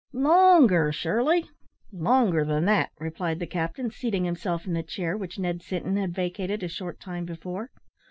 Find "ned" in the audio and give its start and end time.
5.37-5.61